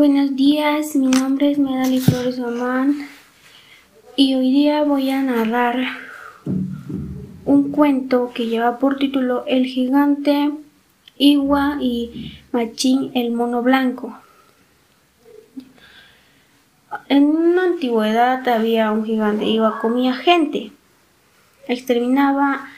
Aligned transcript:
Buenos 0.00 0.34
días, 0.34 0.96
mi 0.96 1.08
nombre 1.08 1.50
es 1.50 1.58
Medali 1.58 2.00
Flores 2.00 2.38
Román 2.38 3.06
y 4.16 4.34
hoy 4.34 4.50
día 4.50 4.82
voy 4.82 5.10
a 5.10 5.20
narrar 5.20 5.76
un 7.44 7.70
cuento 7.70 8.32
que 8.32 8.46
lleva 8.46 8.78
por 8.78 8.96
título 8.96 9.44
El 9.46 9.66
gigante 9.66 10.52
Iwa 11.18 11.76
y 11.82 12.32
Machín 12.50 13.12
el 13.14 13.32
mono 13.32 13.60
blanco. 13.60 14.18
En 17.08 17.24
una 17.24 17.64
antigüedad 17.64 18.48
había 18.48 18.92
un 18.92 19.04
gigante 19.04 19.44
Iwa 19.44 19.80
comía 19.80 20.14
gente, 20.14 20.72
exterminaba 21.68 22.70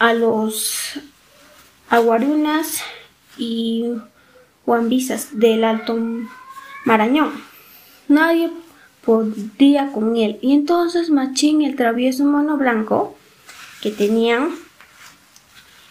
a 0.00 0.12
los 0.12 0.98
aguarunas 1.88 2.82
y 3.38 3.94
Guambisas 4.66 5.38
del 5.38 5.64
Alto 5.64 5.98
Marañón. 6.84 7.32
Nadie 8.08 8.50
podía 9.04 9.92
con 9.92 10.16
él. 10.16 10.38
Y 10.42 10.52
entonces 10.54 11.10
Machín, 11.10 11.62
el 11.62 11.76
travieso 11.76 12.24
mono 12.24 12.56
blanco 12.56 13.16
que 13.82 13.90
tenían, 13.90 14.50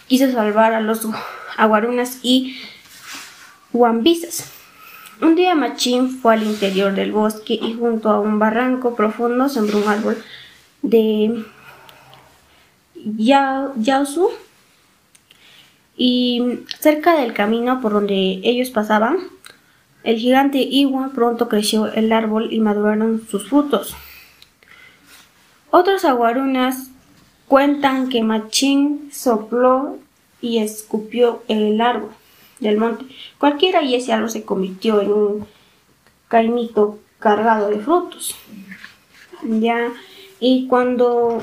quiso 0.07 0.31
salvar 0.31 0.73
a 0.73 0.81
los 0.81 1.07
aguarunas 1.57 2.19
y 2.23 2.57
guambisas. 3.71 4.51
Un 5.21 5.35
día 5.35 5.55
Machín 5.55 6.09
fue 6.09 6.33
al 6.33 6.43
interior 6.43 6.93
del 6.93 7.11
bosque 7.11 7.53
y 7.53 7.73
junto 7.73 8.09
a 8.09 8.19
un 8.19 8.39
barranco 8.39 8.95
profundo 8.95 9.47
sembró 9.47 9.77
un 9.77 9.87
árbol 9.87 10.23
de 10.81 11.45
Yaosu 12.95 14.31
y 15.95 16.59
cerca 16.79 17.15
del 17.15 17.33
camino 17.33 17.81
por 17.81 17.93
donde 17.93 18.41
ellos 18.43 18.69
pasaban, 18.69 19.17
el 20.03 20.17
gigante 20.17 20.57
Iwa 20.59 21.11
pronto 21.13 21.47
creció 21.47 21.91
el 21.91 22.11
árbol 22.11 22.51
y 22.51 22.59
maduraron 22.59 23.25
sus 23.29 23.47
frutos. 23.47 23.95
Otras 25.69 26.03
aguarunas 26.05 26.89
cuentan 27.47 28.09
que 28.09 28.23
Machín 28.23 29.09
sopló 29.11 29.97
y 30.41 30.57
escupió 30.57 31.43
el 31.47 31.79
árbol 31.79 32.11
del 32.59 32.77
monte. 32.77 33.05
Cualquiera 33.37 33.81
y 33.81 33.95
ese 33.95 34.13
árbol 34.13 34.29
se 34.29 34.43
convirtió 34.43 35.01
en 35.01 35.11
un 35.11 35.47
caimito 36.27 36.99
cargado 37.19 37.69
de 37.69 37.79
frutos. 37.79 38.35
Ya, 39.43 39.91
y 40.39 40.67
cuando 40.67 41.41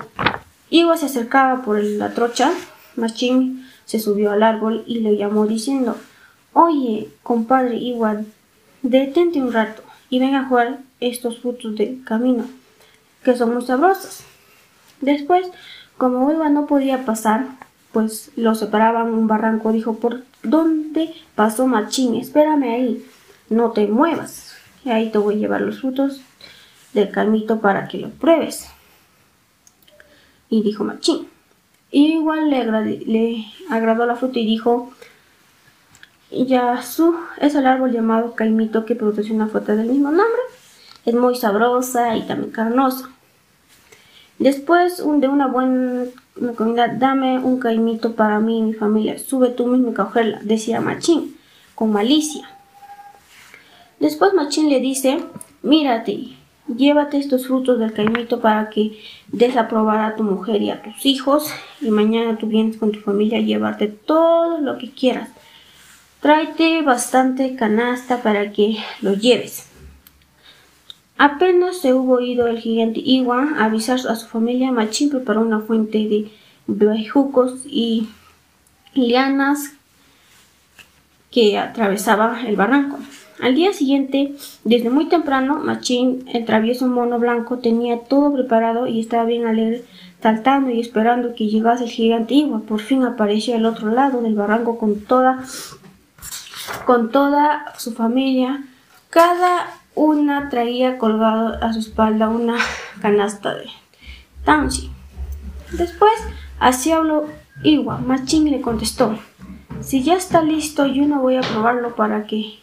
Iwa 0.68 0.96
se 0.96 1.06
acercaba 1.06 1.62
por 1.62 1.82
la 1.82 2.12
trocha, 2.12 2.52
Machín 2.96 3.69
se 3.90 3.98
subió 3.98 4.30
al 4.30 4.44
árbol 4.44 4.84
y 4.86 5.00
le 5.00 5.16
llamó 5.16 5.48
diciendo 5.48 5.96
Oye, 6.52 7.08
compadre 7.24 7.74
igual, 7.74 8.24
detente 8.82 9.42
un 9.42 9.52
rato 9.52 9.82
y 10.08 10.20
ven 10.20 10.36
a 10.36 10.46
jugar 10.46 10.78
estos 11.00 11.40
frutos 11.40 11.74
del 11.74 12.04
camino, 12.04 12.44
que 13.24 13.36
son 13.36 13.52
muy 13.52 13.66
sabrosos. 13.66 14.20
Después, 15.00 15.50
como 15.98 16.30
Iwa 16.30 16.50
no 16.50 16.66
podía 16.66 17.04
pasar, 17.04 17.46
pues 17.90 18.30
lo 18.36 18.54
separaban 18.54 19.12
un 19.12 19.26
barranco, 19.26 19.72
dijo 19.72 19.96
¿Por 19.96 20.22
dónde 20.44 21.12
pasó 21.34 21.66
Machín? 21.66 22.14
Espérame 22.14 22.72
ahí, 22.72 23.04
no 23.48 23.72
te 23.72 23.88
muevas. 23.88 24.54
Y 24.84 24.90
ahí 24.90 25.10
te 25.10 25.18
voy 25.18 25.34
a 25.34 25.38
llevar 25.38 25.62
los 25.62 25.80
frutos 25.80 26.20
del 26.92 27.10
camino 27.10 27.60
para 27.60 27.88
que 27.88 27.98
los 27.98 28.12
pruebes. 28.12 28.68
Y 30.48 30.62
dijo 30.62 30.84
Machín. 30.84 31.26
Y 31.90 32.14
igual 32.14 32.50
le, 32.50 33.46
agradó 33.68 34.06
la 34.06 34.16
fruta 34.16 34.38
y 34.38 34.46
dijo, 34.46 34.92
Yasu 36.30 37.16
es 37.38 37.54
el 37.54 37.66
árbol 37.66 37.92
llamado 37.92 38.34
caimito 38.34 38.84
que 38.84 38.94
produce 38.94 39.32
una 39.32 39.48
fruta 39.48 39.74
del 39.74 39.88
mismo 39.88 40.10
nombre. 40.10 40.40
Es 41.04 41.14
muy 41.14 41.34
sabrosa 41.34 42.16
y 42.16 42.22
también 42.22 42.52
carnosa. 42.52 43.10
Después 44.38 44.98
de 44.98 45.28
una 45.28 45.48
buena 45.48 46.06
comida, 46.56 46.88
dame 46.88 47.38
un 47.38 47.58
caimito 47.58 48.14
para 48.14 48.38
mí 48.40 48.58
y 48.58 48.62
mi 48.62 48.72
familia. 48.72 49.18
Sube 49.18 49.50
tú 49.50 49.66
mismo 49.66 49.90
y 49.90 49.94
cogerla, 49.94 50.40
decía 50.42 50.80
Machín, 50.80 51.36
con 51.74 51.92
malicia. 51.92 52.48
Después 53.98 54.32
Machín 54.32 54.70
le 54.70 54.80
dice, 54.80 55.22
mírate, 55.62 56.38
Llévate 56.76 57.18
estos 57.18 57.46
frutos 57.46 57.78
del 57.78 57.92
caimito 57.92 58.40
para 58.40 58.70
que 58.70 58.98
des 59.28 59.56
a 59.56 59.66
probar 59.66 60.00
a 60.00 60.14
tu 60.14 60.22
mujer 60.22 60.62
y 60.62 60.70
a 60.70 60.82
tus 60.82 61.04
hijos 61.04 61.50
y 61.80 61.90
mañana 61.90 62.38
tú 62.38 62.46
vienes 62.46 62.76
con 62.76 62.92
tu 62.92 63.00
familia 63.00 63.38
a 63.38 63.42
llevarte 63.42 63.88
todo 63.88 64.60
lo 64.60 64.78
que 64.78 64.90
quieras. 64.90 65.30
Tráete 66.20 66.82
bastante 66.82 67.56
canasta 67.56 68.22
para 68.22 68.52
que 68.52 68.76
lo 69.00 69.14
lleves. 69.14 69.66
Apenas 71.18 71.78
se 71.78 71.92
hubo 71.92 72.20
ido 72.20 72.46
el 72.46 72.60
gigante 72.60 73.00
Iwa 73.00 73.54
a 73.58 73.64
avisar 73.64 73.98
a 74.08 74.14
su 74.14 74.26
familia, 74.26 74.70
Machín 74.70 75.10
preparó 75.10 75.40
una 75.40 75.60
fuente 75.60 75.98
de 75.98 76.30
bejucos 76.66 77.62
y 77.66 78.08
lianas 78.94 79.72
que 81.30 81.58
atravesaba 81.58 82.42
el 82.46 82.56
barranco. 82.56 82.98
Al 83.40 83.54
día 83.54 83.72
siguiente, 83.72 84.34
desde 84.64 84.90
muy 84.90 85.06
temprano, 85.06 85.60
Machín, 85.64 86.24
el 86.32 86.44
travieso 86.44 86.86
mono 86.86 87.18
blanco, 87.18 87.58
tenía 87.58 88.00
todo 88.00 88.34
preparado 88.34 88.86
y 88.86 89.00
estaba 89.00 89.24
bien 89.24 89.46
alegre, 89.46 89.82
saltando 90.22 90.70
y 90.70 90.80
esperando 90.80 91.34
que 91.34 91.46
llegase 91.46 91.84
el 91.84 91.90
gigante 91.90 92.34
Iwa. 92.34 92.60
Por 92.60 92.80
fin 92.80 93.02
apareció 93.02 93.54
al 93.54 93.64
otro 93.64 93.90
lado 93.90 94.20
del 94.20 94.34
barranco 94.34 94.78
con 94.78 95.00
toda, 95.00 95.42
con 96.84 97.10
toda 97.10 97.72
su 97.78 97.92
familia. 97.92 98.62
Cada 99.08 99.68
una 99.94 100.50
traía 100.50 100.98
colgado 100.98 101.56
a 101.62 101.72
su 101.72 101.78
espalda 101.78 102.28
una 102.28 102.56
canasta 103.00 103.54
de 103.54 103.66
Tansi. 104.44 104.90
Después, 105.72 106.12
así 106.58 106.92
habló 106.92 107.26
Iwa. 107.62 107.98
Machín 107.98 108.50
le 108.50 108.60
contestó, 108.60 109.18
si 109.80 110.02
ya 110.02 110.14
está 110.14 110.42
listo, 110.42 110.84
yo 110.84 111.06
no 111.06 111.22
voy 111.22 111.36
a 111.36 111.40
probarlo 111.40 111.94
para 111.96 112.26
que 112.26 112.60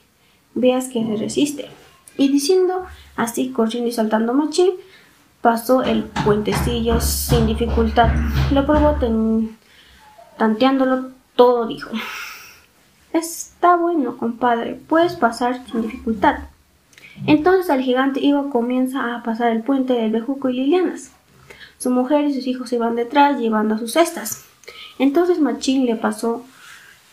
veas 0.60 0.90
que 0.90 1.06
se 1.06 1.16
resiste. 1.16 1.70
Y 2.18 2.30
diciendo 2.30 2.86
así, 3.16 3.50
corriendo 3.50 3.90
y 3.90 3.94
saltando 3.94 4.34
machín, 4.34 4.72
pasó 5.42 5.84
el 5.84 6.04
puentecillo 6.26 7.00
sin 7.00 7.48
dificultad. 7.48 8.10
Lo 8.52 8.66
probó 8.66 8.98
tanteándolo 10.38 11.12
todo, 11.36 11.68
dijo. 11.68 11.92
Está 13.14 13.76
bueno, 13.76 14.18
compadre, 14.18 14.80
puedes 14.88 15.16
pasar 15.16 15.66
sin 15.72 15.84
dificultad. 15.84 16.40
Entonces 17.26 17.70
el 17.70 17.82
gigante 17.82 18.20
Ivo 18.20 18.50
comienza 18.50 19.16
a 19.16 19.24
pasar 19.24 19.52
el 19.52 19.64
puente 19.64 19.94
de 19.94 20.10
Bejuco 20.10 20.50
y 20.50 20.54
Lilianas. 20.54 21.12
Su 21.80 21.90
mujer 21.90 22.26
y 22.26 22.34
sus 22.34 22.48
hijos 22.48 22.70
se 22.70 22.78
van 22.78 22.96
detrás 22.96 23.40
llevando 23.40 23.78
sus 23.78 23.94
cestas. 23.94 24.46
Entonces 25.00 25.40
Machín 25.40 25.86
le 25.86 25.96
pasó 25.96 26.44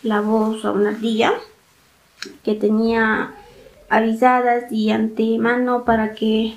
la 0.02 0.20
voz 0.20 0.64
a 0.64 0.72
una 0.72 0.90
ardilla 0.90 1.32
que 2.42 2.54
tenía 2.54 3.34
avisadas 3.88 4.70
y 4.70 4.90
antemano 4.90 5.84
para 5.84 6.14
que 6.14 6.56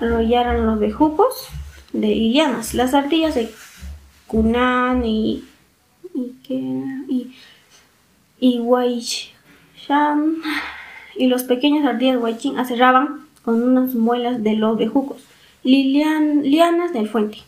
arrollaran 0.00 0.66
los 0.66 0.78
bejucos 0.78 1.48
de 1.92 2.08
Ilianas. 2.08 2.74
Las 2.74 2.94
ardillas 2.94 3.34
de 3.34 3.50
Kunan 4.26 5.04
y 5.04 5.44
y 6.14 6.32
y, 7.08 7.34
y 8.40 8.60
y 11.14 11.26
los 11.26 11.42
pequeños 11.44 11.84
ardillas 11.84 12.20
Waichin 12.20 12.58
acerraban 12.58 13.26
con 13.44 13.62
unas 13.62 13.94
muelas 13.94 14.42
de 14.42 14.54
los 14.54 14.78
bejucos, 14.78 15.22
lilian, 15.62 16.42
lianas 16.42 16.92
del 16.92 17.08
fuente. 17.08 17.38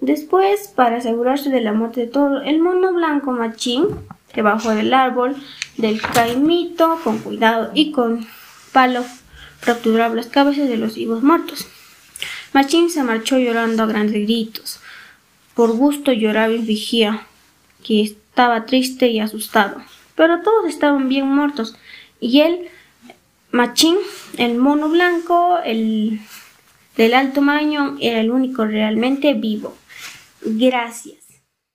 Después, 0.00 0.68
para 0.68 0.98
asegurarse 0.98 1.50
de 1.50 1.60
la 1.60 1.72
muerte 1.72 2.02
de 2.02 2.06
todo, 2.06 2.42
el 2.42 2.60
mono 2.60 2.92
blanco 2.92 3.32
machín 3.32 3.86
que 4.32 4.42
bajó 4.42 4.70
del 4.70 4.92
árbol 4.92 5.36
del 5.76 6.00
caimito 6.00 7.00
con 7.02 7.18
cuidado 7.18 7.70
y 7.74 7.92
con 7.92 8.26
palo 8.72 9.04
fracturaba 9.60 10.14
las 10.14 10.26
cabezas 10.26 10.68
de 10.68 10.76
los 10.76 10.94
vivos 10.94 11.22
muertos. 11.22 11.66
Machín 12.52 12.90
se 12.90 13.02
marchó 13.02 13.38
llorando 13.38 13.82
a 13.82 13.86
grandes 13.86 14.22
gritos. 14.22 14.80
Por 15.54 15.72
gusto 15.72 16.12
lloraba 16.12 16.52
y 16.52 16.58
vigía, 16.58 17.26
que 17.84 18.02
estaba 18.02 18.66
triste 18.66 19.08
y 19.08 19.20
asustado. 19.20 19.82
Pero 20.14 20.42
todos 20.42 20.66
estaban 20.66 21.08
bien 21.08 21.26
muertos. 21.26 21.76
Y 22.20 22.40
él, 22.40 22.68
Machín, 23.50 23.96
el 24.38 24.56
mono 24.56 24.88
blanco, 24.88 25.58
el 25.64 26.20
del 26.96 27.14
Alto 27.14 27.42
Marañón, 27.42 27.98
era 28.00 28.20
el 28.20 28.30
único 28.30 28.64
realmente 28.64 29.34
vivo. 29.34 29.76
Gracias. 30.42 31.25